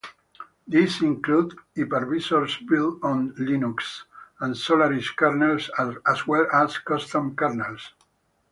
These 0.67 1.03
include 1.03 1.53
hypervisors 1.77 2.67
built 2.67 3.03
on 3.03 3.33
Linux 3.33 4.01
and 4.39 4.57
Solaris 4.57 5.11
kernels 5.11 5.69
as 6.07 6.25
well 6.25 6.47
as 6.51 6.79
custom 6.79 7.35
kernels. 7.35 7.93